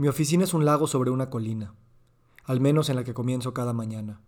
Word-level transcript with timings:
Mi 0.00 0.08
oficina 0.08 0.44
es 0.44 0.54
un 0.54 0.64
lago 0.64 0.86
sobre 0.86 1.10
una 1.10 1.28
colina, 1.28 1.74
al 2.44 2.58
menos 2.58 2.88
en 2.88 2.96
la 2.96 3.04
que 3.04 3.12
comienzo 3.12 3.52
cada 3.52 3.74
mañana. 3.74 4.22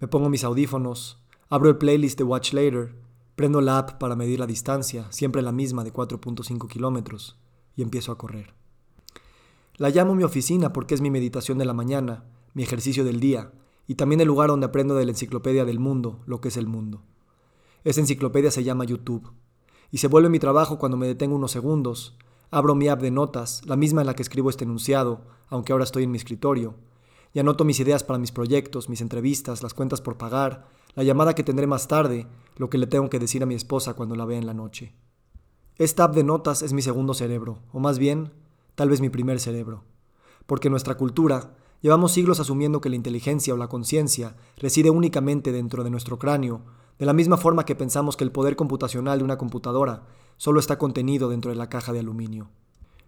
Me 0.00 0.08
pongo 0.08 0.30
mis 0.30 0.42
audífonos, 0.42 1.22
abro 1.50 1.68
el 1.68 1.76
playlist 1.76 2.16
de 2.16 2.24
Watch 2.24 2.54
Later, 2.54 2.94
prendo 3.34 3.60
la 3.60 3.76
app 3.76 3.98
para 3.98 4.16
medir 4.16 4.38
la 4.38 4.46
distancia, 4.46 5.06
siempre 5.12 5.42
la 5.42 5.52
misma 5.52 5.84
de 5.84 5.92
4.5 5.92 6.66
kilómetros, 6.66 7.36
y 7.76 7.82
empiezo 7.82 8.10
a 8.10 8.16
correr. 8.16 8.54
La 9.76 9.90
llamo 9.90 10.14
mi 10.14 10.24
oficina 10.24 10.72
porque 10.72 10.94
es 10.94 11.02
mi 11.02 11.10
meditación 11.10 11.58
de 11.58 11.66
la 11.66 11.74
mañana, 11.74 12.24
mi 12.54 12.62
ejercicio 12.62 13.04
del 13.04 13.20
día, 13.20 13.52
y 13.86 13.96
también 13.96 14.22
el 14.22 14.28
lugar 14.28 14.48
donde 14.48 14.64
aprendo 14.64 14.94
de 14.94 15.04
la 15.04 15.10
enciclopedia 15.10 15.66
del 15.66 15.78
mundo, 15.78 16.20
lo 16.24 16.40
que 16.40 16.48
es 16.48 16.56
el 16.56 16.68
mundo. 16.68 17.02
Esa 17.84 18.00
enciclopedia 18.00 18.50
se 18.50 18.64
llama 18.64 18.86
YouTube, 18.86 19.30
y 19.90 19.98
se 19.98 20.08
vuelve 20.08 20.30
mi 20.30 20.38
trabajo 20.38 20.78
cuando 20.78 20.96
me 20.96 21.06
detengo 21.06 21.36
unos 21.36 21.50
segundos, 21.50 22.16
abro 22.50 22.74
mi 22.74 22.88
app 22.88 23.00
de 23.00 23.10
notas, 23.10 23.62
la 23.66 23.76
misma 23.76 24.00
en 24.02 24.06
la 24.06 24.14
que 24.14 24.22
escribo 24.22 24.50
este 24.50 24.64
enunciado, 24.64 25.20
aunque 25.48 25.72
ahora 25.72 25.84
estoy 25.84 26.04
en 26.04 26.10
mi 26.10 26.18
escritorio, 26.18 26.74
y 27.32 27.38
anoto 27.38 27.64
mis 27.64 27.80
ideas 27.80 28.04
para 28.04 28.18
mis 28.18 28.32
proyectos, 28.32 28.88
mis 28.88 29.00
entrevistas, 29.00 29.62
las 29.62 29.74
cuentas 29.74 30.00
por 30.00 30.16
pagar, 30.16 30.68
la 30.94 31.02
llamada 31.02 31.34
que 31.34 31.44
tendré 31.44 31.66
más 31.66 31.88
tarde, 31.88 32.26
lo 32.56 32.70
que 32.70 32.78
le 32.78 32.86
tengo 32.86 33.10
que 33.10 33.18
decir 33.18 33.42
a 33.42 33.46
mi 33.46 33.54
esposa 33.54 33.94
cuando 33.94 34.16
la 34.16 34.24
vea 34.24 34.38
en 34.38 34.46
la 34.46 34.54
noche. 34.54 34.94
Esta 35.76 36.04
app 36.04 36.14
de 36.14 36.24
notas 36.24 36.62
es 36.62 36.72
mi 36.72 36.80
segundo 36.80 37.12
cerebro, 37.12 37.58
o 37.72 37.80
más 37.80 37.98
bien, 37.98 38.32
tal 38.74 38.88
vez 38.88 39.02
mi 39.02 39.10
primer 39.10 39.38
cerebro, 39.40 39.84
porque 40.46 40.68
en 40.68 40.72
nuestra 40.72 40.96
cultura 40.96 41.54
llevamos 41.82 42.12
siglos 42.12 42.40
asumiendo 42.40 42.80
que 42.80 42.88
la 42.88 42.96
inteligencia 42.96 43.52
o 43.52 43.58
la 43.58 43.68
conciencia 43.68 44.36
reside 44.56 44.88
únicamente 44.88 45.52
dentro 45.52 45.84
de 45.84 45.90
nuestro 45.90 46.18
cráneo, 46.18 46.62
de 46.98 47.06
la 47.06 47.12
misma 47.12 47.36
forma 47.36 47.64
que 47.64 47.74
pensamos 47.74 48.16
que 48.16 48.24
el 48.24 48.32
poder 48.32 48.56
computacional 48.56 49.18
de 49.18 49.24
una 49.24 49.38
computadora 49.38 50.04
solo 50.36 50.60
está 50.60 50.78
contenido 50.78 51.28
dentro 51.28 51.50
de 51.50 51.56
la 51.56 51.68
caja 51.68 51.92
de 51.92 52.00
aluminio. 52.00 52.48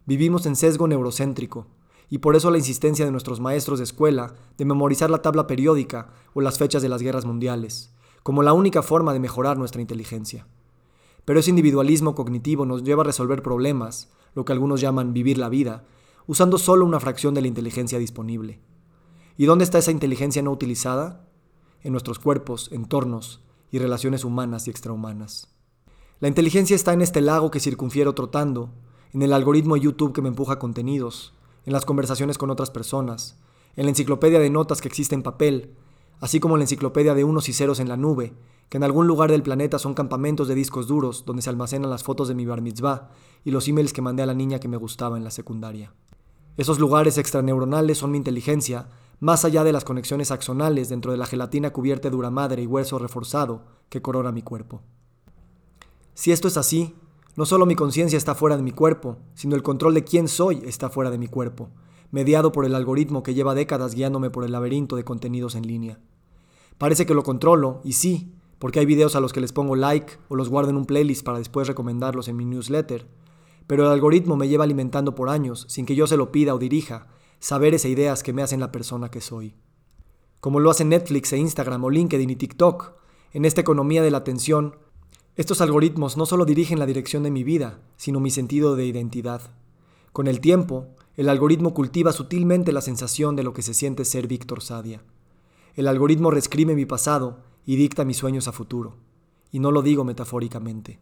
Vivimos 0.04 0.46
en 0.46 0.56
sesgo 0.56 0.88
neurocéntrico, 0.88 1.66
y 2.10 2.18
por 2.18 2.36
eso 2.36 2.50
la 2.50 2.58
insistencia 2.58 3.04
de 3.04 3.10
nuestros 3.10 3.40
maestros 3.40 3.78
de 3.78 3.84
escuela 3.84 4.34
de 4.56 4.64
memorizar 4.64 5.10
la 5.10 5.20
tabla 5.20 5.46
periódica 5.46 6.08
o 6.34 6.40
las 6.40 6.58
fechas 6.58 6.82
de 6.82 6.88
las 6.88 7.02
guerras 7.02 7.24
mundiales, 7.26 7.92
como 8.22 8.42
la 8.42 8.52
única 8.52 8.82
forma 8.82 9.12
de 9.12 9.20
mejorar 9.20 9.58
nuestra 9.58 9.80
inteligencia. 9.80 10.46
Pero 11.24 11.40
ese 11.40 11.50
individualismo 11.50 12.14
cognitivo 12.14 12.64
nos 12.64 12.82
lleva 12.82 13.02
a 13.02 13.06
resolver 13.06 13.42
problemas, 13.42 14.10
lo 14.34 14.44
que 14.44 14.52
algunos 14.52 14.80
llaman 14.80 15.12
vivir 15.12 15.36
la 15.36 15.50
vida, 15.50 15.84
usando 16.26 16.56
solo 16.56 16.86
una 16.86 17.00
fracción 17.00 17.34
de 17.34 17.42
la 17.42 17.48
inteligencia 17.48 17.98
disponible. 17.98 18.60
¿Y 19.36 19.44
dónde 19.44 19.64
está 19.64 19.78
esa 19.78 19.90
inteligencia 19.90 20.42
no 20.42 20.50
utilizada? 20.50 21.26
En 21.82 21.92
nuestros 21.92 22.18
cuerpos, 22.18 22.70
entornos 22.72 23.42
y 23.70 23.78
relaciones 23.78 24.24
humanas 24.24 24.66
y 24.66 24.70
extrahumanas. 24.70 25.48
La 26.20 26.28
inteligencia 26.28 26.74
está 26.74 26.92
en 26.92 27.02
este 27.02 27.20
lago 27.20 27.50
que 27.50 27.60
circunfiero 27.60 28.14
trotando, 28.14 28.70
en 29.12 29.22
el 29.22 29.32
algoritmo 29.32 29.76
YouTube 29.76 30.12
que 30.12 30.22
me 30.22 30.28
empuja 30.28 30.58
contenidos, 30.58 31.34
en 31.64 31.72
las 31.72 31.84
conversaciones 31.84 32.38
con 32.38 32.50
otras 32.50 32.70
personas, 32.70 33.38
en 33.76 33.84
la 33.84 33.90
enciclopedia 33.90 34.40
de 34.40 34.50
notas 34.50 34.80
que 34.80 34.88
existe 34.88 35.14
en 35.14 35.22
papel, 35.22 35.74
así 36.20 36.40
como 36.40 36.54
en 36.54 36.60
la 36.60 36.64
enciclopedia 36.64 37.14
de 37.14 37.24
unos 37.24 37.48
y 37.48 37.52
ceros 37.52 37.80
en 37.80 37.88
la 37.88 37.96
nube, 37.96 38.34
que 38.68 38.76
en 38.76 38.84
algún 38.84 39.06
lugar 39.06 39.30
del 39.30 39.42
planeta 39.42 39.78
son 39.78 39.94
campamentos 39.94 40.48
de 40.48 40.54
discos 40.54 40.86
duros 40.88 41.24
donde 41.24 41.42
se 41.42 41.50
almacenan 41.50 41.90
las 41.90 42.02
fotos 42.02 42.28
de 42.28 42.34
mi 42.34 42.44
bar 42.44 42.60
mitzvah 42.60 43.10
y 43.44 43.50
los 43.50 43.66
emails 43.68 43.92
que 43.92 44.02
mandé 44.02 44.22
a 44.22 44.26
la 44.26 44.34
niña 44.34 44.58
que 44.58 44.68
me 44.68 44.76
gustaba 44.76 45.16
en 45.16 45.24
la 45.24 45.30
secundaria. 45.30 45.92
Esos 46.56 46.78
lugares 46.78 47.18
extraneuronales 47.18 47.98
son 47.98 48.10
mi 48.10 48.18
inteligencia, 48.18 48.88
más 49.20 49.44
allá 49.44 49.64
de 49.64 49.72
las 49.72 49.84
conexiones 49.84 50.30
axonales 50.30 50.88
dentro 50.88 51.12
de 51.12 51.18
la 51.18 51.26
gelatina 51.26 51.72
cubierta 51.72 52.08
de 52.08 52.16
dura 52.16 52.30
madre 52.30 52.62
y 52.62 52.66
hueso 52.66 52.98
reforzado 52.98 53.64
que 53.88 54.02
corona 54.02 54.32
mi 54.32 54.42
cuerpo. 54.42 54.82
Si 56.14 56.32
esto 56.32 56.48
es 56.48 56.56
así, 56.56 56.94
no 57.36 57.46
solo 57.46 57.66
mi 57.66 57.74
conciencia 57.74 58.16
está 58.16 58.34
fuera 58.34 58.56
de 58.56 58.62
mi 58.62 58.72
cuerpo, 58.72 59.18
sino 59.34 59.54
el 59.54 59.62
control 59.62 59.94
de 59.94 60.04
quién 60.04 60.28
soy 60.28 60.62
está 60.64 60.90
fuera 60.90 61.10
de 61.10 61.18
mi 61.18 61.28
cuerpo, 61.28 61.70
mediado 62.10 62.52
por 62.52 62.64
el 62.64 62.74
algoritmo 62.74 63.22
que 63.22 63.34
lleva 63.34 63.54
décadas 63.54 63.94
guiándome 63.94 64.30
por 64.30 64.44
el 64.44 64.52
laberinto 64.52 64.96
de 64.96 65.04
contenidos 65.04 65.54
en 65.54 65.66
línea. 65.66 66.00
Parece 66.78 67.06
que 67.06 67.14
lo 67.14 67.22
controlo, 67.22 67.80
y 67.84 67.92
sí, 67.92 68.32
porque 68.58 68.80
hay 68.80 68.86
videos 68.86 69.14
a 69.14 69.20
los 69.20 69.32
que 69.32 69.40
les 69.40 69.52
pongo 69.52 69.76
like 69.76 70.14
o 70.28 70.36
los 70.36 70.48
guardo 70.48 70.70
en 70.70 70.76
un 70.76 70.86
playlist 70.86 71.24
para 71.24 71.38
después 71.38 71.68
recomendarlos 71.68 72.28
en 72.28 72.36
mi 72.36 72.44
newsletter, 72.44 73.06
pero 73.66 73.84
el 73.84 73.92
algoritmo 73.92 74.36
me 74.36 74.48
lleva 74.48 74.64
alimentando 74.64 75.14
por 75.14 75.28
años, 75.28 75.66
sin 75.68 75.86
que 75.86 75.94
yo 75.94 76.06
se 76.06 76.16
lo 76.16 76.32
pida 76.32 76.54
o 76.54 76.58
dirija, 76.58 77.06
saberes 77.40 77.84
e 77.84 77.88
ideas 77.88 78.22
que 78.22 78.32
me 78.32 78.42
hacen 78.42 78.60
la 78.60 78.72
persona 78.72 79.10
que 79.10 79.20
soy. 79.20 79.54
Como 80.40 80.60
lo 80.60 80.70
hacen 80.70 80.88
Netflix 80.88 81.32
e 81.32 81.38
Instagram 81.38 81.84
o 81.84 81.90
LinkedIn 81.90 82.30
y 82.30 82.36
TikTok, 82.36 82.92
en 83.32 83.44
esta 83.44 83.60
economía 83.60 84.02
de 84.02 84.10
la 84.10 84.18
atención, 84.18 84.76
estos 85.36 85.60
algoritmos 85.60 86.16
no 86.16 86.26
solo 86.26 86.44
dirigen 86.44 86.78
la 86.78 86.86
dirección 86.86 87.22
de 87.22 87.30
mi 87.30 87.44
vida, 87.44 87.80
sino 87.96 88.20
mi 88.20 88.30
sentido 88.30 88.74
de 88.74 88.86
identidad. 88.86 89.42
Con 90.12 90.26
el 90.26 90.40
tiempo, 90.40 90.88
el 91.16 91.28
algoritmo 91.28 91.74
cultiva 91.74 92.12
sutilmente 92.12 92.72
la 92.72 92.80
sensación 92.80 93.36
de 93.36 93.42
lo 93.42 93.52
que 93.52 93.62
se 93.62 93.74
siente 93.74 94.04
ser 94.04 94.26
Víctor 94.26 94.62
Sadia. 94.62 95.02
El 95.76 95.86
algoritmo 95.86 96.30
reescribe 96.30 96.74
mi 96.74 96.86
pasado 96.86 97.38
y 97.66 97.76
dicta 97.76 98.04
mis 98.04 98.16
sueños 98.16 98.48
a 98.48 98.52
futuro. 98.52 98.96
Y 99.52 99.60
no 99.60 99.70
lo 99.70 99.82
digo 99.82 100.04
metafóricamente. 100.04 100.98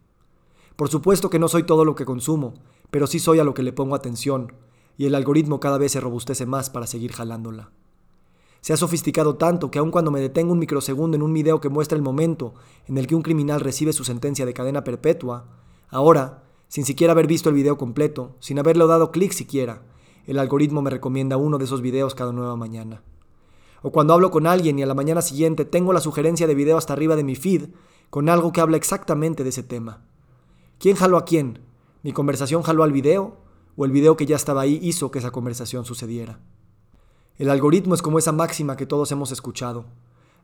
Por 0.77 0.89
supuesto 0.89 1.31
que 1.31 1.39
no 1.39 1.49
soy 1.49 1.63
todo 1.63 1.85
lo 1.85 1.95
que 1.95 2.05
consumo, 2.05 2.55
pero 2.91 3.07
sí 3.07 3.19
soy 3.19 3.39
a 3.39 3.45
lo 3.45 3.55
que 3.55 3.63
le 3.63 3.73
pongo 3.73 3.95
atención, 3.95 4.53
y 4.97 5.07
el 5.07 5.15
algoritmo 5.15 5.61
cada 5.61 5.79
vez 5.79 5.93
se 5.93 6.01
robustece 6.01 6.47
más 6.47 6.71
para 6.71 6.87
seguir 6.87 7.13
jalándola. 7.13 7.71
Se 8.61 8.73
ha 8.73 8.77
sofisticado 8.77 9.37
tanto 9.37 9.71
que 9.71 9.79
aun 9.79 9.91
cuando 9.91 10.11
me 10.11 10.21
detengo 10.21 10.53
un 10.53 10.59
microsegundo 10.59 11.17
en 11.17 11.23
un 11.23 11.33
video 11.33 11.61
que 11.61 11.69
muestra 11.69 11.97
el 11.97 12.03
momento 12.03 12.55
en 12.87 12.99
el 12.99 13.07
que 13.07 13.15
un 13.15 13.23
criminal 13.23 13.61
recibe 13.61 13.93
su 13.93 14.05
sentencia 14.05 14.47
de 14.47 14.55
cadena 14.55 14.83
perpetua, 14.83 15.47
ahora, 15.89 16.43
sin 16.69 16.85
siquiera 16.85 17.13
haber 17.13 17.27
visto 17.27 17.49
el 17.49 17.55
video 17.55 17.79
completo, 17.79 18.35
sin 18.41 18.59
haberle 18.59 18.87
dado 18.87 19.13
clic 19.13 19.33
siquiera, 19.33 19.83
el 20.27 20.39
algoritmo 20.39 20.83
me 20.83 20.91
recomienda 20.91 21.37
uno 21.37 21.59
de 21.59 21.65
esos 21.65 21.81
videos 21.81 22.15
cada 22.15 22.33
nueva 22.33 22.57
mañana. 22.57 23.03
O 23.83 23.93
cuando 23.93 24.15
hablo 24.15 24.33
con 24.33 24.49
alguien 24.49 24.79
y 24.79 24.83
a 24.83 24.87
la 24.87 24.95
mañana 24.95 25.23
siguiente 25.23 25.65
tengo 25.65 25.93
la 25.93 26.01
sugerencia 26.01 26.49
de 26.49 26.57
video 26.57 26.77
hasta 26.77 26.93
arriba 26.93 27.15
de 27.15 27.23
mi 27.23 27.37
feed 27.37 27.69
con 28.11 28.29
algo 28.29 28.53
que 28.53 28.61
habla 28.61 28.77
exactamente 28.77 29.45
de 29.45 29.51
ese 29.51 29.63
tema. 29.63 30.03
¿Quién 30.81 30.97
jaló 30.97 31.19
a 31.19 31.25
quién? 31.25 31.61
¿Mi 32.03 32.13
conversación 32.13 32.63
jaló 32.63 32.83
al 32.83 32.93
video? 32.93 33.37
¿O 33.77 33.85
el 33.85 33.93
video 33.93 34.17
que 34.17 34.25
ya 34.25 34.37
estaba 34.37 34.63
ahí 34.63 34.81
hizo 34.83 35.11
que 35.11 35.19
esa 35.19 35.31
conversación 35.31 35.85
sucediera? 35.85 36.41
El 37.37 37.51
algoritmo 37.51 37.95
es 37.95 38.01
como 38.01 38.19
esa 38.19 38.33
máxima 38.33 38.77
que 38.77 38.87
todos 38.87 39.13
hemos 39.13 39.33
escuchado. 39.33 39.85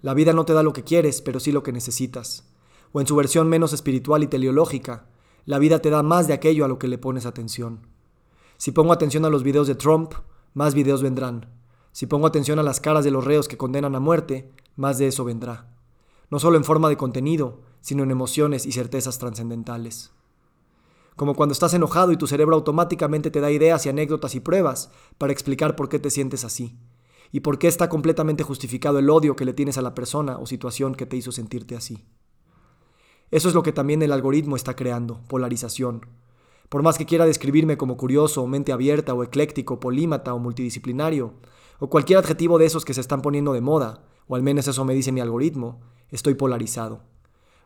La 0.02 0.12
vida 0.12 0.34
no 0.34 0.44
te 0.44 0.52
da 0.52 0.62
lo 0.62 0.74
que 0.74 0.84
quieres, 0.84 1.22
pero 1.22 1.40
sí 1.40 1.50
lo 1.50 1.62
que 1.62 1.72
necesitas. 1.72 2.44
O 2.92 3.00
en 3.00 3.06
su 3.06 3.16
versión 3.16 3.48
menos 3.48 3.72
espiritual 3.72 4.22
y 4.22 4.26
teleológica, 4.26 5.06
la 5.46 5.58
vida 5.58 5.80
te 5.80 5.88
da 5.88 6.02
más 6.02 6.26
de 6.26 6.34
aquello 6.34 6.66
a 6.66 6.68
lo 6.68 6.78
que 6.78 6.88
le 6.88 6.98
pones 6.98 7.24
atención. 7.24 7.86
Si 8.58 8.70
pongo 8.70 8.92
atención 8.92 9.24
a 9.24 9.30
los 9.30 9.42
videos 9.42 9.66
de 9.66 9.76
Trump, 9.76 10.12
más 10.52 10.74
videos 10.74 11.02
vendrán. 11.02 11.46
Si 11.92 12.04
pongo 12.04 12.26
atención 12.26 12.58
a 12.58 12.62
las 12.62 12.80
caras 12.80 13.02
de 13.02 13.10
los 13.10 13.24
reos 13.24 13.48
que 13.48 13.56
condenan 13.56 13.94
a 13.94 14.00
muerte, 14.00 14.52
más 14.76 14.98
de 14.98 15.06
eso 15.06 15.24
vendrá. 15.24 15.74
No 16.30 16.38
solo 16.38 16.58
en 16.58 16.64
forma 16.64 16.90
de 16.90 16.98
contenido, 16.98 17.62
sino 17.80 18.02
en 18.02 18.10
emociones 18.10 18.66
y 18.66 18.72
certezas 18.72 19.18
trascendentales. 19.18 20.12
Como 21.16 21.34
cuando 21.34 21.52
estás 21.52 21.74
enojado 21.74 22.12
y 22.12 22.16
tu 22.16 22.26
cerebro 22.26 22.56
automáticamente 22.56 23.30
te 23.30 23.40
da 23.40 23.50
ideas 23.50 23.84
y 23.86 23.88
anécdotas 23.88 24.34
y 24.34 24.40
pruebas 24.40 24.90
para 25.18 25.32
explicar 25.32 25.76
por 25.76 25.88
qué 25.88 25.98
te 25.98 26.10
sientes 26.10 26.44
así 26.44 26.78
y 27.32 27.40
por 27.40 27.58
qué 27.58 27.66
está 27.66 27.88
completamente 27.88 28.44
justificado 28.44 28.98
el 28.98 29.08
odio 29.10 29.34
que 29.34 29.46
le 29.46 29.54
tienes 29.54 29.78
a 29.78 29.82
la 29.82 29.94
persona 29.94 30.38
o 30.38 30.46
situación 30.46 30.94
que 30.94 31.06
te 31.06 31.16
hizo 31.16 31.32
sentirte 31.32 31.74
así. 31.74 32.04
Eso 33.30 33.48
es 33.48 33.54
lo 33.54 33.62
que 33.62 33.72
también 33.72 34.02
el 34.02 34.12
algoritmo 34.12 34.56
está 34.56 34.76
creando, 34.76 35.22
polarización. 35.26 36.06
Por 36.68 36.82
más 36.82 36.98
que 36.98 37.06
quiera 37.06 37.24
describirme 37.24 37.78
como 37.78 37.96
curioso 37.96 38.42
o 38.42 38.46
mente 38.46 38.72
abierta 38.72 39.14
o 39.14 39.22
ecléctico, 39.22 39.80
polímata 39.80 40.34
o 40.34 40.38
multidisciplinario, 40.38 41.34
o 41.78 41.88
cualquier 41.88 42.18
adjetivo 42.18 42.58
de 42.58 42.66
esos 42.66 42.84
que 42.84 42.94
se 42.94 43.00
están 43.00 43.22
poniendo 43.22 43.54
de 43.54 43.62
moda, 43.62 44.04
o 44.28 44.36
al 44.36 44.42
menos 44.42 44.68
eso 44.68 44.84
me 44.84 44.94
dice 44.94 45.12
mi 45.12 45.20
algoritmo, 45.20 45.80
estoy 46.10 46.34
polarizado. 46.34 47.00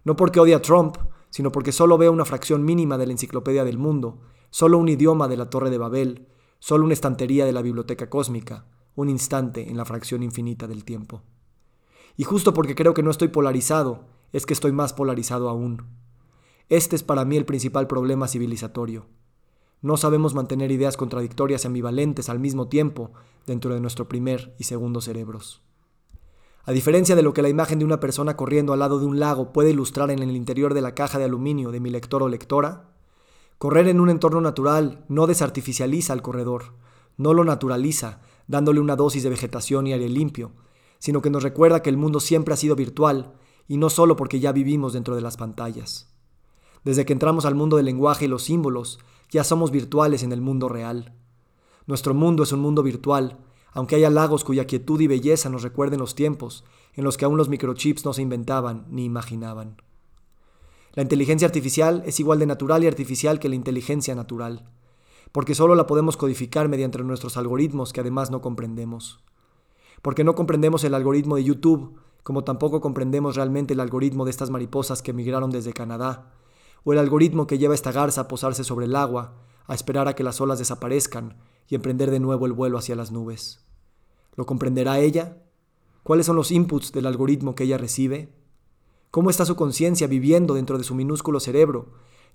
No 0.04 0.14
porque 0.14 0.38
odie 0.38 0.54
a 0.54 0.62
Trump, 0.62 0.96
sino 1.36 1.52
porque 1.52 1.70
solo 1.70 1.98
veo 1.98 2.12
una 2.12 2.24
fracción 2.24 2.64
mínima 2.64 2.96
de 2.96 3.04
la 3.04 3.12
enciclopedia 3.12 3.62
del 3.62 3.76
mundo, 3.76 4.22
solo 4.48 4.78
un 4.78 4.88
idioma 4.88 5.28
de 5.28 5.36
la 5.36 5.50
Torre 5.50 5.68
de 5.68 5.76
Babel, 5.76 6.28
solo 6.60 6.86
una 6.86 6.94
estantería 6.94 7.44
de 7.44 7.52
la 7.52 7.60
biblioteca 7.60 8.08
cósmica, 8.08 8.64
un 8.94 9.10
instante 9.10 9.68
en 9.68 9.76
la 9.76 9.84
fracción 9.84 10.22
infinita 10.22 10.66
del 10.66 10.82
tiempo. 10.82 11.20
Y 12.16 12.24
justo 12.24 12.54
porque 12.54 12.74
creo 12.74 12.94
que 12.94 13.02
no 13.02 13.10
estoy 13.10 13.28
polarizado, 13.28 14.06
es 14.32 14.46
que 14.46 14.54
estoy 14.54 14.72
más 14.72 14.94
polarizado 14.94 15.50
aún. 15.50 15.82
Este 16.70 16.96
es 16.96 17.02
para 17.02 17.26
mí 17.26 17.36
el 17.36 17.44
principal 17.44 17.86
problema 17.86 18.28
civilizatorio. 18.28 19.04
No 19.82 19.98
sabemos 19.98 20.32
mantener 20.32 20.72
ideas 20.72 20.96
contradictorias 20.96 21.64
y 21.64 21.66
ambivalentes 21.66 22.30
al 22.30 22.38
mismo 22.38 22.68
tiempo 22.68 23.12
dentro 23.46 23.74
de 23.74 23.80
nuestro 23.80 24.08
primer 24.08 24.54
y 24.58 24.64
segundo 24.64 25.02
cerebros. 25.02 25.60
A 26.68 26.72
diferencia 26.72 27.14
de 27.14 27.22
lo 27.22 27.32
que 27.32 27.42
la 27.42 27.48
imagen 27.48 27.78
de 27.78 27.84
una 27.84 28.00
persona 28.00 28.36
corriendo 28.36 28.72
al 28.72 28.80
lado 28.80 28.98
de 28.98 29.06
un 29.06 29.20
lago 29.20 29.52
puede 29.52 29.70
ilustrar 29.70 30.10
en 30.10 30.18
el 30.18 30.34
interior 30.34 30.74
de 30.74 30.80
la 30.80 30.96
caja 30.96 31.16
de 31.16 31.24
aluminio 31.24 31.70
de 31.70 31.78
mi 31.78 31.90
lector 31.90 32.24
o 32.24 32.28
lectora, 32.28 32.90
correr 33.56 33.86
en 33.86 34.00
un 34.00 34.10
entorno 34.10 34.40
natural 34.40 35.04
no 35.08 35.28
desartificializa 35.28 36.12
al 36.12 36.22
corredor, 36.22 36.74
no 37.16 37.34
lo 37.34 37.44
naturaliza, 37.44 38.20
dándole 38.48 38.80
una 38.80 38.96
dosis 38.96 39.22
de 39.22 39.30
vegetación 39.30 39.86
y 39.86 39.92
aire 39.92 40.08
limpio, 40.08 40.54
sino 40.98 41.22
que 41.22 41.30
nos 41.30 41.44
recuerda 41.44 41.82
que 41.82 41.90
el 41.90 41.98
mundo 41.98 42.18
siempre 42.18 42.52
ha 42.52 42.56
sido 42.56 42.74
virtual 42.74 43.34
y 43.68 43.76
no 43.76 43.88
solo 43.88 44.16
porque 44.16 44.40
ya 44.40 44.50
vivimos 44.50 44.92
dentro 44.92 45.14
de 45.14 45.20
las 45.20 45.36
pantallas. 45.36 46.12
Desde 46.84 47.04
que 47.04 47.12
entramos 47.12 47.44
al 47.44 47.54
mundo 47.54 47.76
del 47.76 47.86
lenguaje 47.86 48.24
y 48.24 48.28
los 48.28 48.42
símbolos, 48.42 48.98
ya 49.30 49.44
somos 49.44 49.70
virtuales 49.70 50.24
en 50.24 50.32
el 50.32 50.40
mundo 50.40 50.68
real. 50.68 51.14
Nuestro 51.86 52.12
mundo 52.12 52.42
es 52.42 52.50
un 52.50 52.58
mundo 52.58 52.82
virtual, 52.82 53.38
aunque 53.76 53.94
haya 53.94 54.08
lagos 54.08 54.42
cuya 54.42 54.66
quietud 54.66 54.98
y 55.02 55.06
belleza 55.06 55.50
nos 55.50 55.62
recuerden 55.62 56.00
los 56.00 56.14
tiempos 56.14 56.64
en 56.94 57.04
los 57.04 57.18
que 57.18 57.26
aún 57.26 57.36
los 57.36 57.50
microchips 57.50 58.06
no 58.06 58.14
se 58.14 58.22
inventaban 58.22 58.86
ni 58.88 59.04
imaginaban. 59.04 59.82
La 60.94 61.02
inteligencia 61.02 61.46
artificial 61.46 62.02
es 62.06 62.18
igual 62.18 62.38
de 62.38 62.46
natural 62.46 62.82
y 62.82 62.86
artificial 62.86 63.38
que 63.38 63.50
la 63.50 63.54
inteligencia 63.54 64.14
natural, 64.14 64.66
porque 65.30 65.54
solo 65.54 65.74
la 65.74 65.86
podemos 65.86 66.16
codificar 66.16 66.70
mediante 66.70 67.02
nuestros 67.02 67.36
algoritmos 67.36 67.92
que 67.92 68.00
además 68.00 68.30
no 68.30 68.40
comprendemos. 68.40 69.20
Porque 70.00 70.24
no 70.24 70.34
comprendemos 70.34 70.82
el 70.84 70.94
algoritmo 70.94 71.36
de 71.36 71.44
YouTube, 71.44 72.00
como 72.22 72.44
tampoco 72.44 72.80
comprendemos 72.80 73.36
realmente 73.36 73.74
el 73.74 73.80
algoritmo 73.80 74.24
de 74.24 74.30
estas 74.30 74.48
mariposas 74.48 75.02
que 75.02 75.10
emigraron 75.10 75.50
desde 75.50 75.74
Canadá, 75.74 76.32
o 76.82 76.94
el 76.94 76.98
algoritmo 76.98 77.46
que 77.46 77.58
lleva 77.58 77.74
esta 77.74 77.92
garza 77.92 78.22
a 78.22 78.28
posarse 78.28 78.64
sobre 78.64 78.86
el 78.86 78.96
agua, 78.96 79.34
a 79.66 79.74
esperar 79.74 80.08
a 80.08 80.14
que 80.14 80.24
las 80.24 80.40
olas 80.40 80.58
desaparezcan 80.58 81.36
y 81.68 81.74
emprender 81.74 82.10
de 82.10 82.20
nuevo 82.20 82.46
el 82.46 82.54
vuelo 82.54 82.78
hacia 82.78 82.96
las 82.96 83.12
nubes. 83.12 83.65
¿Lo 84.36 84.46
comprenderá 84.46 85.00
ella? 85.00 85.42
¿Cuáles 86.04 86.26
son 86.26 86.36
los 86.36 86.52
inputs 86.52 86.92
del 86.92 87.06
algoritmo 87.06 87.54
que 87.54 87.64
ella 87.64 87.78
recibe? 87.78 88.30
cómo 89.16 89.30
está 89.30 89.46
su 89.46 89.56
conciencia 89.56 90.06
viviendo 90.06 90.52
dentro 90.52 90.76
de 90.76 90.84
su 90.84 90.94
minúsculo 90.94 91.40
cerebro 91.40 91.86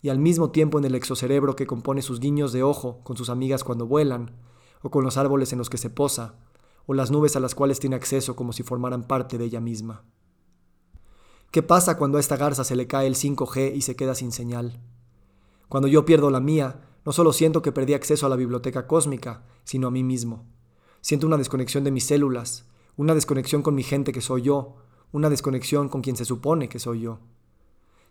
y 0.01 0.09
al 0.09 0.17
mismo 0.17 0.49
tiempo 0.49 0.79
en 0.79 0.85
el 0.85 0.95
exocerebro 0.95 1.55
que 1.55 1.67
compone 1.67 2.01
sus 2.01 2.19
guiños 2.19 2.53
de 2.53 2.63
ojo 2.63 3.01
con 3.03 3.15
sus 3.17 3.29
amigas 3.29 3.63
cuando 3.63 3.85
vuelan, 3.85 4.31
o 4.81 4.89
con 4.89 5.03
los 5.03 5.15
árboles 5.15 5.51
en 5.51 5.59
los 5.59 5.69
que 5.69 5.77
se 5.77 5.91
posa, 5.91 6.39
o 6.87 6.95
las 6.95 7.11
nubes 7.11 7.35
a 7.35 7.39
las 7.39 7.53
cuales 7.53 7.79
tiene 7.79 7.95
acceso 7.95 8.35
como 8.35 8.51
si 8.51 8.63
formaran 8.63 9.03
parte 9.03 9.37
de 9.37 9.45
ella 9.45 9.61
misma. 9.61 10.05
¿Qué 11.51 11.61
pasa 11.61 11.99
cuando 11.99 12.17
a 12.17 12.19
esta 12.19 12.35
garza 12.35 12.63
se 12.63 12.75
le 12.75 12.87
cae 12.87 13.05
el 13.05 13.13
5G 13.13 13.75
y 13.75 13.81
se 13.83 13.95
queda 13.95 14.15
sin 14.15 14.31
señal? 14.31 14.81
Cuando 15.69 15.87
yo 15.87 16.03
pierdo 16.03 16.31
la 16.31 16.39
mía, 16.39 16.81
no 17.05 17.11
solo 17.11 17.31
siento 17.31 17.61
que 17.61 17.71
perdí 17.71 17.93
acceso 17.93 18.25
a 18.25 18.29
la 18.29 18.37
biblioteca 18.37 18.87
cósmica, 18.87 19.43
sino 19.65 19.89
a 19.89 19.91
mí 19.91 20.01
mismo. 20.01 20.47
Siento 21.01 21.27
una 21.27 21.37
desconexión 21.37 21.83
de 21.83 21.91
mis 21.91 22.05
células, 22.05 22.65
una 22.95 23.15
desconexión 23.15 23.63
con 23.63 23.73
mi 23.73 23.83
gente 23.83 24.11
que 24.11 24.21
soy 24.21 24.43
yo, 24.43 24.75
una 25.11 25.29
desconexión 25.29 25.89
con 25.89 26.01
quien 26.01 26.15
se 26.15 26.25
supone 26.25 26.69
que 26.69 26.79
soy 26.79 27.01
yo. 27.01 27.19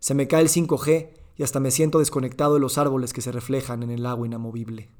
Se 0.00 0.14
me 0.14 0.26
cae 0.26 0.42
el 0.42 0.48
5G 0.48 1.10
y 1.36 1.42
hasta 1.42 1.60
me 1.60 1.70
siento 1.70 2.00
desconectado 2.00 2.54
de 2.54 2.60
los 2.60 2.78
árboles 2.78 3.12
que 3.12 3.22
se 3.22 3.32
reflejan 3.32 3.82
en 3.82 3.90
el 3.90 4.04
agua 4.06 4.26
inamovible. 4.26 4.90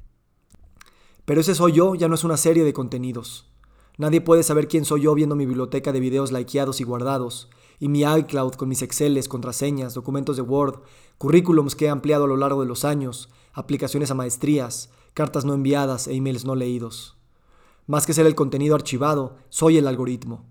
Pero 1.25 1.41
ese 1.41 1.55
soy 1.55 1.73
yo 1.73 1.95
ya 1.95 2.09
no 2.09 2.15
es 2.15 2.25
una 2.25 2.37
serie 2.37 2.65
de 2.65 2.73
contenidos. 2.73 3.51
Nadie 3.99 4.21
puede 4.21 4.43
saber 4.43 4.69
quién 4.69 4.85
soy 4.85 5.03
yo 5.03 5.15
viendo 5.15 5.37
mi 5.37 5.45
biblioteca 5.45 5.93
de 5.93 6.01
videos 6.01 6.33
likeados 6.33 6.81
y 6.81 6.85
guardados, 6.85 7.51
y 7.79 7.89
mi 7.89 8.03
iCloud 8.03 8.55
con 8.55 8.69
mis 8.69 8.83
Exceles, 8.83 9.29
contraseñas, 9.29 9.95
documentos 9.95 10.37
de 10.37 10.43
Word, 10.43 10.81
currículums 11.19 11.75
que 11.75 11.87
he 11.87 11.89
ampliado 11.89 12.25
a 12.25 12.29
lo 12.29 12.37
largo 12.37 12.63
de 12.63 12.69
los 12.69 12.85
años, 12.85 13.29
aplicaciones 13.53 14.11
a 14.11 14.15
maestrías, 14.15 14.91
cartas 15.13 15.45
no 15.45 15.55
enviadas 15.55 16.07
e 16.07 16.15
emails 16.15 16.45
no 16.45 16.55
leídos. 16.55 17.19
Más 17.91 18.07
que 18.07 18.15
ser 18.15 18.25
el 18.25 18.37
contenido 18.37 18.77
archivado, 18.77 19.35
soy 19.49 19.77
el 19.77 19.89
algoritmo. 19.89 20.45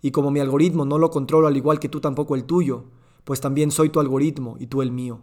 Y 0.00 0.12
como 0.12 0.30
mi 0.30 0.40
algoritmo 0.40 0.86
no 0.86 0.96
lo 0.96 1.10
controlo 1.10 1.46
al 1.46 1.54
igual 1.54 1.78
que 1.78 1.90
tú 1.90 2.00
tampoco 2.00 2.34
el 2.34 2.44
tuyo, 2.44 2.84
pues 3.24 3.38
también 3.38 3.70
soy 3.70 3.90
tu 3.90 4.00
algoritmo 4.00 4.56
y 4.58 4.68
tú 4.68 4.80
el 4.80 4.92
mío. 4.92 5.20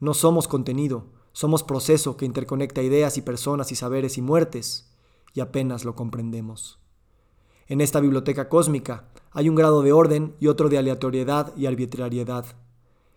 No 0.00 0.12
somos 0.12 0.48
contenido, 0.48 1.04
somos 1.30 1.62
proceso 1.62 2.16
que 2.16 2.24
interconecta 2.24 2.82
ideas 2.82 3.16
y 3.16 3.22
personas 3.22 3.70
y 3.70 3.76
saberes 3.76 4.18
y 4.18 4.22
muertes, 4.22 4.92
y 5.34 5.38
apenas 5.38 5.84
lo 5.84 5.94
comprendemos. 5.94 6.80
En 7.68 7.80
esta 7.80 8.00
biblioteca 8.00 8.48
cósmica 8.48 9.04
hay 9.30 9.48
un 9.48 9.54
grado 9.54 9.82
de 9.82 9.92
orden 9.92 10.34
y 10.40 10.48
otro 10.48 10.68
de 10.68 10.78
aleatoriedad 10.78 11.56
y 11.56 11.66
arbitrariedad, 11.66 12.44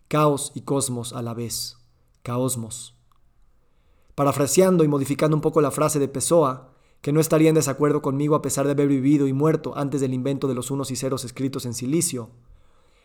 caos 0.07 0.51
y 0.53 0.61
cosmos 0.61 1.13
a 1.13 1.23
la 1.23 1.33
vez, 1.33 1.79
caosmos. 2.21 2.95
Parafraseando 4.13 4.83
y 4.83 4.87
modificando 4.87 5.35
un 5.35 5.41
poco 5.41 5.61
la 5.61 5.71
frase 5.71 5.97
de 5.97 6.07
Pessoa, 6.07 6.74
que 7.05 7.13
no 7.13 7.19
estaría 7.19 7.49
en 7.49 7.53
desacuerdo 7.53 8.01
conmigo 8.01 8.33
a 8.33 8.41
pesar 8.41 8.65
de 8.65 8.71
haber 8.71 8.87
vivido 8.87 9.27
y 9.27 9.31
muerto 9.31 9.77
antes 9.77 10.01
del 10.01 10.11
invento 10.11 10.47
de 10.47 10.55
los 10.55 10.71
unos 10.71 10.89
y 10.89 10.95
ceros 10.95 11.23
escritos 11.23 11.67
en 11.67 11.75
silicio. 11.75 12.31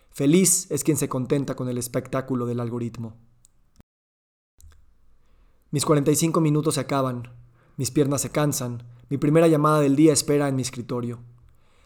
Feliz 0.08 0.70
es 0.70 0.84
quien 0.84 0.96
se 0.96 1.10
contenta 1.10 1.54
con 1.54 1.68
el 1.68 1.76
espectáculo 1.76 2.46
del 2.46 2.60
algoritmo. 2.60 3.18
Mis 5.70 5.84
45 5.84 6.40
minutos 6.40 6.76
se 6.76 6.80
acaban, 6.80 7.28
mis 7.76 7.90
piernas 7.90 8.22
se 8.22 8.30
cansan, 8.30 8.84
mi 9.10 9.18
primera 9.18 9.48
llamada 9.48 9.80
del 9.82 9.96
día 9.96 10.14
espera 10.14 10.48
en 10.48 10.56
mi 10.56 10.62
escritorio. 10.62 11.18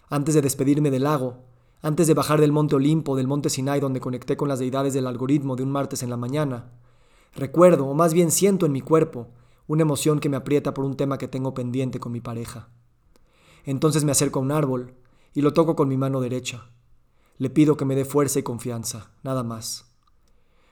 Antes 0.08 0.36
de 0.36 0.42
despedirme 0.42 0.92
del 0.92 1.02
lago, 1.02 1.38
antes 1.82 2.06
de 2.06 2.14
bajar 2.14 2.40
del 2.40 2.52
monte 2.52 2.76
Olimpo, 2.76 3.16
del 3.16 3.26
monte 3.26 3.50
Sinai 3.50 3.80
donde 3.80 3.98
conecté 3.98 4.36
con 4.36 4.48
las 4.48 4.60
deidades 4.60 4.94
del 4.94 5.08
algoritmo 5.08 5.56
de 5.56 5.64
un 5.64 5.72
martes 5.72 6.04
en 6.04 6.10
la 6.10 6.16
mañana, 6.16 6.70
recuerdo, 7.34 7.86
o 7.86 7.94
más 7.94 8.14
bien 8.14 8.30
siento 8.30 8.66
en 8.66 8.72
mi 8.72 8.82
cuerpo, 8.82 9.30
una 9.66 9.82
emoción 9.82 10.20
que 10.20 10.28
me 10.28 10.36
aprieta 10.36 10.74
por 10.74 10.84
un 10.84 10.96
tema 10.96 11.18
que 11.18 11.28
tengo 11.28 11.54
pendiente 11.54 12.00
con 12.00 12.12
mi 12.12 12.20
pareja. 12.20 12.68
Entonces 13.64 14.04
me 14.04 14.12
acerco 14.12 14.38
a 14.38 14.42
un 14.42 14.52
árbol 14.52 14.94
y 15.32 15.40
lo 15.40 15.52
toco 15.52 15.74
con 15.74 15.88
mi 15.88 15.96
mano 15.96 16.20
derecha. 16.20 16.70
Le 17.38 17.50
pido 17.50 17.76
que 17.76 17.84
me 17.84 17.96
dé 17.96 18.04
fuerza 18.04 18.38
y 18.38 18.42
confianza, 18.42 19.10
nada 19.22 19.42
más. 19.42 19.90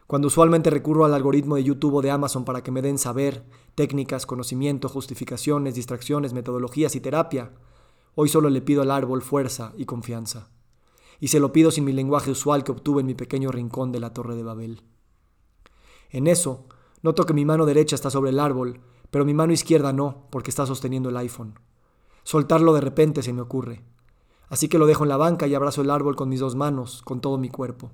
Cuando 0.07 0.29
usualmente 0.29 0.69
recurro 0.69 1.05
al 1.05 1.15
algoritmo 1.15 1.57
de 1.57 1.65
YouTube 1.65 1.95
o 1.95 2.03
de 2.03 2.11
Amazon 2.11 2.45
para 2.45 2.63
que 2.63 2.71
me 2.71 2.83
den 2.83 2.99
saber, 2.99 3.45
técnicas, 3.75 4.27
conocimiento, 4.27 4.89
justificaciones, 4.89 5.75
distracciones, 5.75 6.35
metodologías 6.35 6.95
y 6.95 7.01
terapia, 7.01 7.53
hoy 8.15 8.29
solo 8.29 8.51
le 8.51 8.61
pido 8.61 8.83
al 8.83 8.91
árbol 8.91 9.23
fuerza 9.23 9.73
y 9.77 9.87
confianza. 9.87 10.51
Y 11.19 11.29
se 11.29 11.41
lo 11.41 11.53
pido 11.53 11.71
sin 11.71 11.85
mi 11.85 11.93
lenguaje 11.93 12.31
usual 12.31 12.63
que 12.63 12.73
obtuve 12.73 13.01
en 13.01 13.07
mi 13.07 13.15
pequeño 13.15 13.51
rincón 13.51 13.91
de 13.91 14.01
la 14.01 14.13
Torre 14.13 14.35
de 14.35 14.43
Babel. 14.43 14.83
En 16.11 16.27
eso, 16.27 16.67
Noto 17.03 17.25
que 17.25 17.35
mi 17.35 17.45
mano 17.45 17.67
derecha 17.67 17.97
está 17.97 18.11
sobre 18.11 18.31
el 18.31 18.39
árbol, 18.39 18.81
pero 19.11 19.25
mi 19.25 19.35
mano 19.35 19.53
izquierda 19.53 19.93
no, 19.93 20.27
porque 20.31 20.51
está 20.51 20.67
sosteniendo 20.67 21.09
el 21.09 21.17
iPhone. 21.17 21.59
Soltarlo 22.23 22.73
de 22.73 22.81
repente 22.81 23.23
se 23.23 23.33
me 23.33 23.43
ocurre. 23.43 23.83
Así 24.49 24.69
que 24.69 24.79
lo 24.79 24.87
dejo 24.87 25.05
en 25.05 25.09
la 25.09 25.17
banca 25.17 25.47
y 25.47 25.55
abrazo 25.55 25.83
el 25.83 25.91
árbol 25.91 26.15
con 26.15 26.29
mis 26.29 26.41
dos 26.41 26.55
manos, 26.55 27.03
con 27.03 27.21
todo 27.21 27.39
mi 27.39 27.49
cuerpo. 27.49 27.91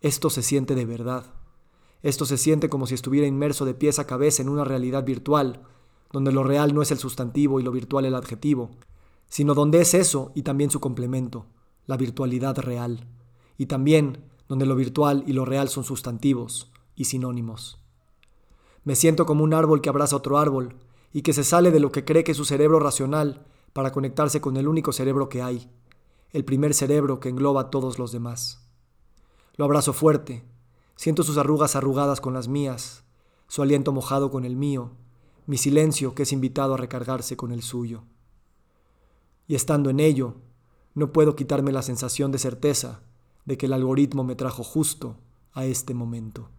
Esto 0.00 0.30
se 0.30 0.42
siente 0.42 0.74
de 0.74 0.84
verdad. 0.84 1.24
Esto 2.02 2.26
se 2.26 2.36
siente 2.36 2.68
como 2.68 2.86
si 2.86 2.94
estuviera 2.94 3.26
inmerso 3.26 3.64
de 3.64 3.74
pies 3.74 3.98
a 3.98 4.06
cabeza 4.06 4.42
en 4.42 4.48
una 4.48 4.64
realidad 4.64 5.04
virtual, 5.04 5.62
donde 6.12 6.32
lo 6.32 6.44
real 6.44 6.74
no 6.74 6.82
es 6.82 6.90
el 6.90 6.98
sustantivo 6.98 7.58
y 7.58 7.62
lo 7.62 7.72
virtual 7.72 8.04
el 8.04 8.14
adjetivo, 8.14 8.70
sino 9.28 9.54
donde 9.54 9.80
es 9.80 9.94
eso 9.94 10.32
y 10.34 10.42
también 10.42 10.70
su 10.70 10.80
complemento, 10.80 11.46
la 11.86 11.96
virtualidad 11.96 12.58
real, 12.58 13.06
y 13.56 13.66
también 13.66 14.24
donde 14.48 14.66
lo 14.66 14.76
virtual 14.76 15.24
y 15.26 15.32
lo 15.32 15.44
real 15.44 15.68
son 15.68 15.84
sustantivos, 15.84 16.70
y 16.98 17.04
sinónimos. 17.04 17.78
Me 18.82 18.96
siento 18.96 19.24
como 19.24 19.44
un 19.44 19.54
árbol 19.54 19.80
que 19.80 19.88
abraza 19.88 20.16
otro 20.16 20.36
árbol 20.36 20.74
y 21.12 21.22
que 21.22 21.32
se 21.32 21.44
sale 21.44 21.70
de 21.70 21.80
lo 21.80 21.92
que 21.92 22.04
cree 22.04 22.24
que 22.24 22.32
es 22.32 22.36
su 22.36 22.44
cerebro 22.44 22.80
racional 22.80 23.46
para 23.72 23.92
conectarse 23.92 24.40
con 24.40 24.56
el 24.56 24.66
único 24.66 24.92
cerebro 24.92 25.28
que 25.28 25.40
hay, 25.40 25.70
el 26.32 26.44
primer 26.44 26.74
cerebro 26.74 27.20
que 27.20 27.28
engloba 27.28 27.62
a 27.62 27.70
todos 27.70 28.00
los 28.00 28.10
demás. 28.10 28.68
Lo 29.56 29.64
abrazo 29.64 29.92
fuerte, 29.92 30.44
siento 30.96 31.22
sus 31.22 31.38
arrugas 31.38 31.76
arrugadas 31.76 32.20
con 32.20 32.34
las 32.34 32.48
mías, 32.48 33.04
su 33.46 33.62
aliento 33.62 33.92
mojado 33.92 34.30
con 34.32 34.44
el 34.44 34.56
mío, 34.56 34.90
mi 35.46 35.56
silencio 35.56 36.16
que 36.16 36.24
es 36.24 36.32
invitado 36.32 36.74
a 36.74 36.78
recargarse 36.78 37.36
con 37.36 37.52
el 37.52 37.62
suyo. 37.62 38.02
Y 39.46 39.54
estando 39.54 39.88
en 39.88 40.00
ello, 40.00 40.34
no 40.94 41.12
puedo 41.12 41.36
quitarme 41.36 41.70
la 41.70 41.82
sensación 41.82 42.32
de 42.32 42.38
certeza 42.38 43.02
de 43.44 43.56
que 43.56 43.66
el 43.66 43.72
algoritmo 43.72 44.24
me 44.24 44.34
trajo 44.34 44.64
justo 44.64 45.16
a 45.52 45.64
este 45.64 45.94
momento. 45.94 46.50